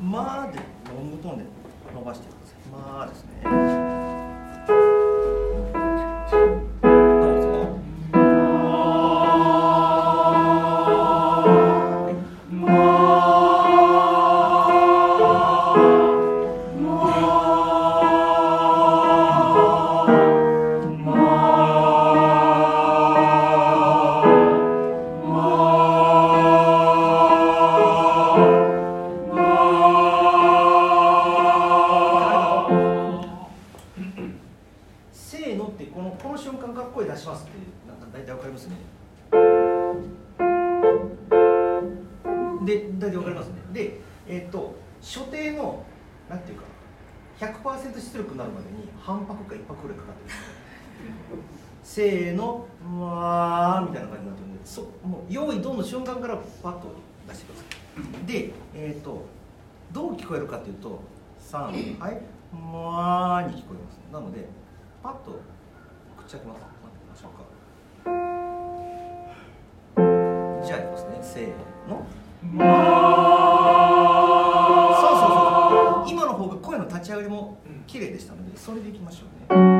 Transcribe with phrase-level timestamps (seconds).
[0.00, 0.58] まあで
[0.88, 1.44] ロングトーンで
[1.94, 2.68] 伸ばしてください。
[2.68, 4.13] まあですね。
[37.04, 37.52] 声出しますって
[37.86, 38.76] なんか大体わかりますね。
[42.64, 43.54] で大体わかりますね。
[43.72, 45.84] でえっ、と所定の
[46.28, 46.64] なんていうか
[47.38, 50.32] 100%出力になるまでに半拍か1拍ぐらいかかってるんで
[51.84, 51.94] す。
[51.94, 56.88] せーのうわーみたいな感じになってるんでそもう用意ドンの瞬間からパッと
[57.28, 57.64] 出してくださ
[58.22, 58.26] い。
[58.26, 59.26] でえっ、と
[59.92, 61.02] どう聞こえるかっていうと
[61.40, 64.00] 3はい「まー」に聞こえます。
[64.10, 64.48] なので
[65.02, 65.38] パッと
[66.26, 67.44] 口開けます待ってみましょうか。
[70.66, 71.18] じゃあいきますね。
[71.20, 71.48] せー
[71.88, 72.06] の。
[74.98, 76.10] そうそうそう。
[76.10, 79.73] 今の方が声の立ち上がりも綺麗でしたのでそれでいきましょうね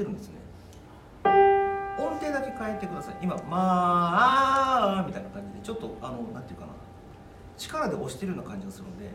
[0.00, 0.36] ってるんですね。
[1.98, 3.16] 音程だけ変えてください。
[3.22, 6.72] 今「まあ」みたいな感じでちょっとあのなんていうかな。
[7.58, 9.10] 力で押してるような感じがするので。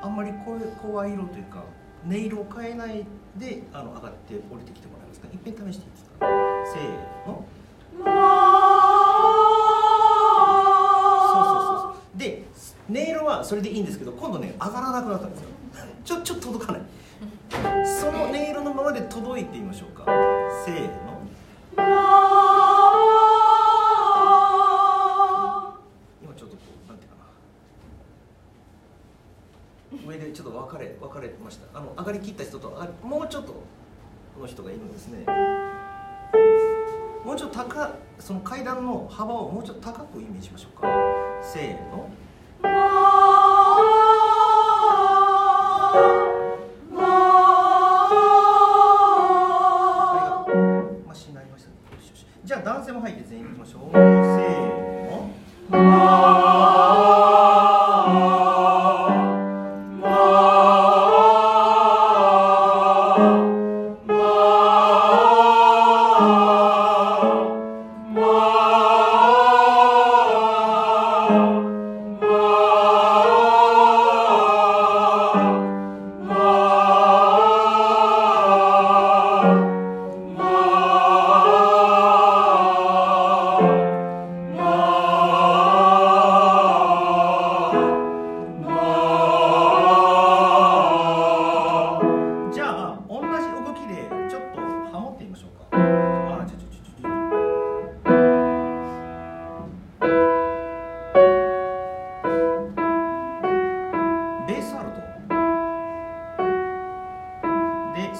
[0.00, 1.62] あんまり声声色というか
[2.06, 5.28] 音色を変えないであの上がって降りてきてもらえますか？
[5.28, 6.26] いっぺん試していいですか？
[6.72, 6.82] せー
[7.28, 7.44] の。
[11.32, 12.18] そうそうそうそう。
[12.18, 12.44] で
[12.90, 15.46] 音色はそれでいいんですけど今度ね上がらなくなったんですよ。
[16.04, 16.82] ちょちょっと届かない。
[18.32, 20.06] 音色のままで届いてみましょうか。
[20.64, 21.20] せーの。
[26.22, 27.16] 今ちょっとこうなんていうか
[30.06, 30.12] な。
[30.14, 31.78] 上でちょっと分かれ分かれました。
[31.78, 33.54] あの上がりきった人とあもうちょっと
[34.40, 35.26] の人がいるんですね。
[37.26, 40.88] もうちょっと高その階段の幅をもうちょっと高くイメージしましょうか。
[41.42, 42.08] せーの。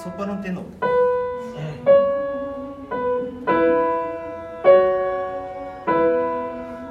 [0.03, 0.71] ソプラノテノール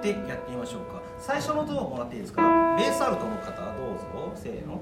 [0.03, 1.03] でやってみましょうか。
[1.19, 2.41] 最初の音をもらっていいですか？
[2.79, 4.33] ベースアルトの方どうぞ。
[4.35, 4.81] せーの。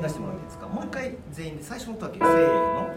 [0.00, 0.66] 出してもらっていいですか？
[0.68, 2.28] もう一回全員で最初の音だけせー
[2.74, 2.90] の。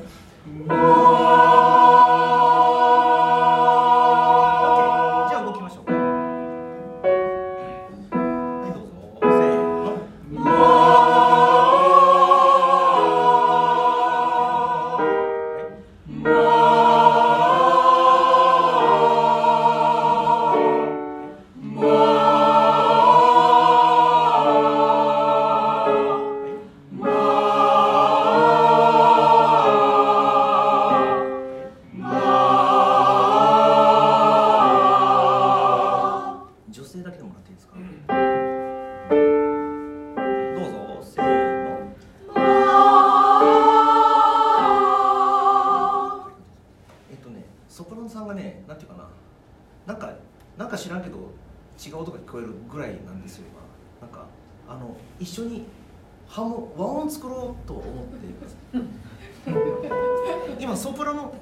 [60.63, 61.35] 今ソプラノ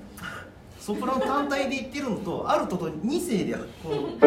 [0.79, 3.53] ソプラノ単体で言ってるのとアルトと2声で
[3.83, 4.19] こう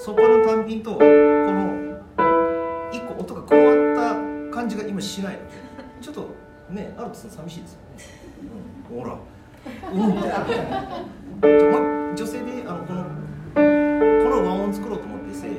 [0.00, 2.00] ソプラノ単品とこの
[2.90, 3.76] 一個音が加わっ
[4.50, 5.40] た感じが今しないの。
[6.00, 6.34] ちょっと
[6.70, 7.84] ねアルトさん寂しいですよね、
[8.90, 9.18] うん、ほら。
[9.92, 9.96] う
[12.12, 12.16] ん。
[12.16, 15.56] 女性であのこのこの和音作ろうと思ってせーの。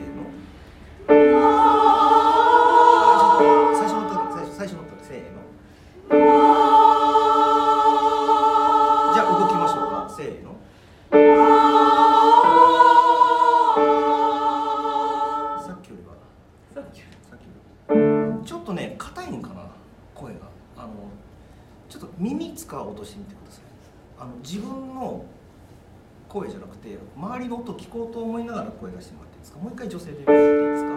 [27.18, 29.60] 周りの音聞こうと思いながら声出してもらっていいですか？
[29.60, 30.90] もう一回女性でやっていいですか？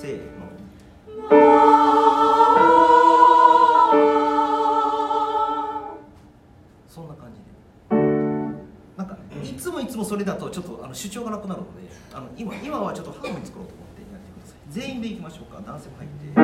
[0.00, 0.46] せーの。
[6.88, 7.46] そんな感じで。
[8.96, 15.60] なんかいつもいつもそれだとちょっとあの主張がなくなるのであの今今はちょっとハーモニー作ろうと思ってやってください全員でいきましょうか？
[15.66, 16.26] 男性も入って。
[16.36, 16.42] 3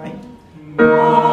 [0.00, 1.23] はい。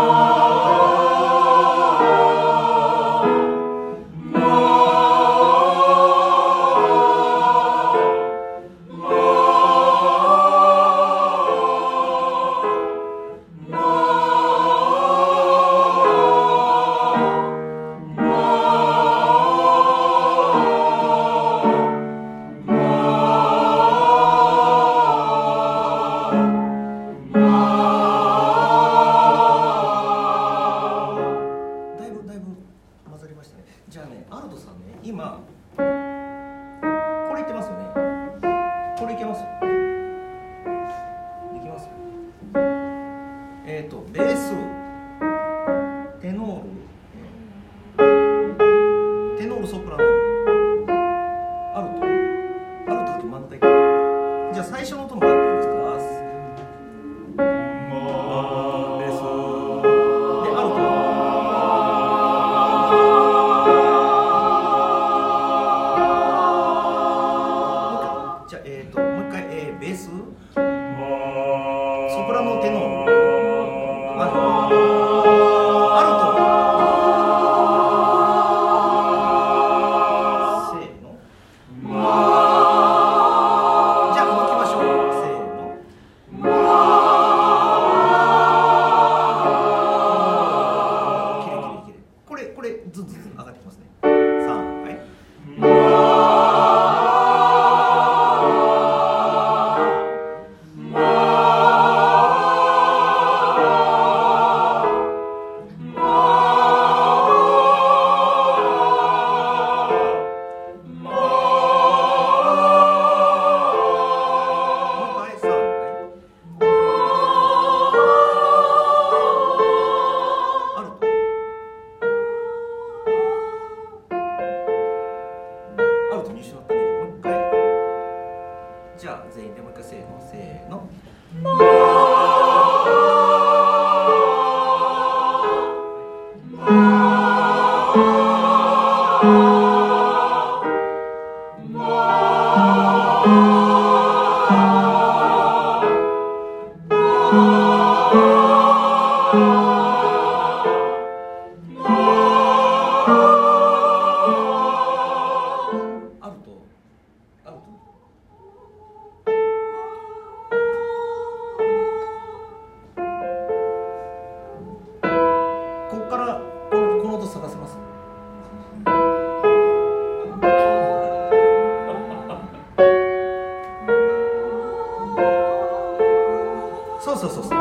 [177.04, 177.52] そうそうそうそう。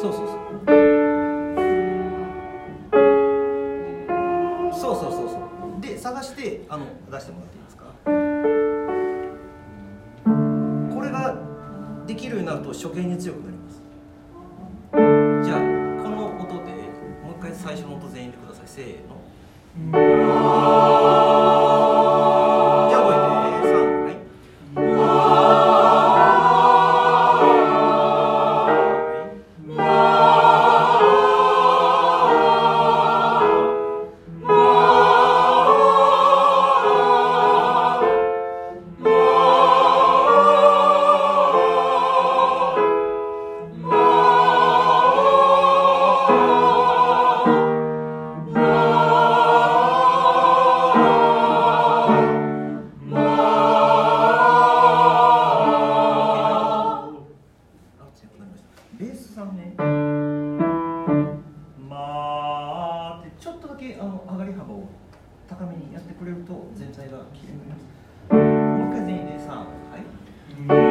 [0.00, 0.40] そうそうそうそう。
[4.72, 5.36] そうそうそ
[5.78, 7.84] うで探してあの出してもらっていいですか？
[10.94, 11.36] これが
[12.06, 13.82] できるようになると初見に強くなります。
[59.00, 59.72] ベースさんね。
[61.88, 64.84] まあってちょっとだけあの上がり幅を
[65.48, 67.86] 高めにやってくれると全体が綺麗になります。
[68.30, 69.64] もう一回全員で3は
[70.86, 70.89] い。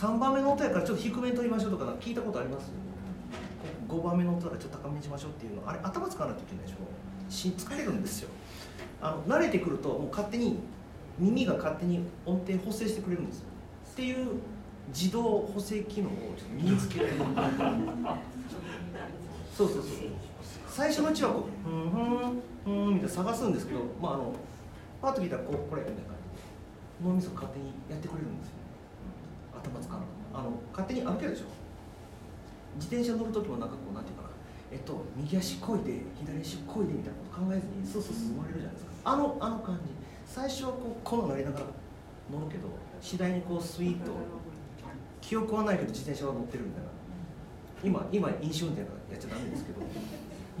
[0.00, 2.72] 3番目の音やからちょっと低めに取りましょうとか聞いたことあります
[3.86, 5.68] ？5番目の音だからちょっと高めにしましょうっていうの。
[5.68, 6.76] あれ頭使わないといけないでしょ？
[7.30, 8.30] し疲れるんですよ。
[9.02, 10.58] あの慣れてくるともう勝手に
[11.18, 13.40] 耳が勝手に音程補正してくれるんです。
[13.40, 13.44] よ
[13.92, 14.28] っていう
[14.88, 17.18] 自動補正機能をちょっと身につけられる
[19.54, 19.82] そうそう。
[19.82, 19.82] そう
[20.66, 24.32] 最初のうちはこう「ふんふんふん」みたいな探すんですけどまああの
[25.02, 28.54] パッと聞いたらこうこれみたいな感じで脳みそ勝手にやってくれるんですよ、
[29.62, 31.44] 頭使わなくてもあの勝手に歩けるでしょ？
[32.76, 34.28] 自転車乗る時もなんかこうなんていうかな
[34.72, 38.92] えっと右足こいで左足こいでみたいなこと考えずにスースー進まれるじゃないですか。
[39.04, 39.90] あのあの感じ
[40.24, 41.66] 最初はこうこのなりながら
[42.30, 42.68] 乗るけど
[43.00, 44.12] 次第にこうスイーッと
[45.20, 46.90] 記憶はないけど自転車は乗ってるみたいな。
[47.82, 49.80] 今今飲酒運転からやっちゃダメですけど。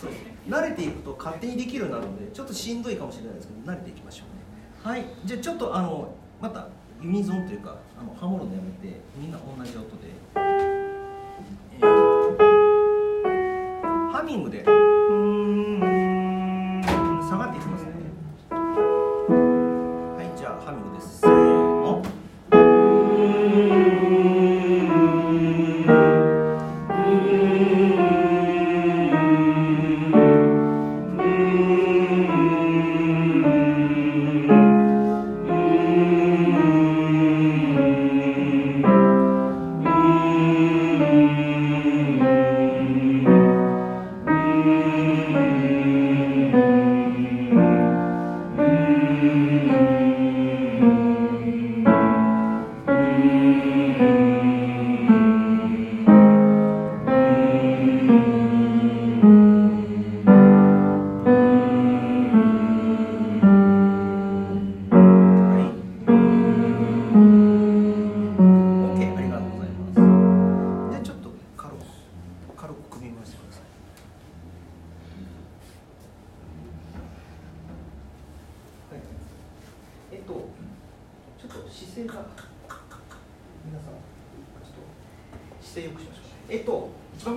[0.00, 0.10] そう
[0.48, 4.96] 慣れていくと勝手にできるようになるのでちょっとしんどいかもしれないですけど慣れていきましょうね。
[4.96, 5.04] はい。
[5.24, 6.68] じゃあちょっとあのまた
[7.02, 12.16] ユニゾンというかあのハモるのやめてみんな同じ音で、えー
[14.12, 14.62] ハミングで。
[14.62, 15.95] うん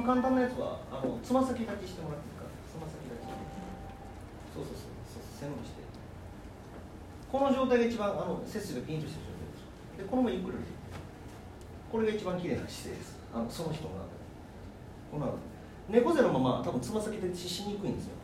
[0.09, 2.49] 簡単なやつはあのつま先立ちしてもらっていいですか。
[2.65, 3.29] つま先立ち。
[4.57, 5.85] そうそうそうそう背伸びして。
[7.29, 10.09] この状態が一番あの背筋がピンとしてる状態です。
[10.09, 10.57] でこのままゆっくり
[11.93, 13.21] これが一番綺麗な姿勢です。
[13.29, 14.17] あのその人の中で。
[15.13, 15.37] この
[15.93, 18.17] 猫背のまま多分つま先でししにくいんですよ。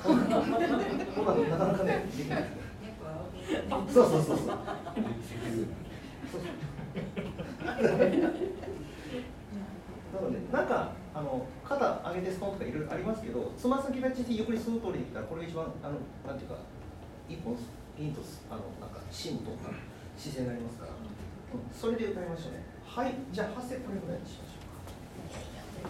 [0.00, 2.48] こんなかなかねできない。
[3.92, 4.24] そうそう。
[4.24, 4.56] そうそう
[10.16, 16.56] なのでなんかあの肩上げてストンとかいろいろありますけどつま先立ちでゆっくり数通りできたらこれが一番あのなんていうか
[17.28, 17.56] 一本
[17.96, 18.20] ピンと
[18.50, 19.72] あのなんか芯とか
[20.16, 21.16] 姿勢になりますから、うん
[21.72, 22.66] それで歌いましょうね。
[22.84, 24.55] はいじゃあ発声これぐらいにしましょう。